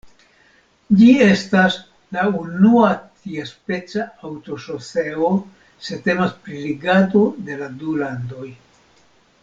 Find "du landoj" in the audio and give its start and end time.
7.83-8.49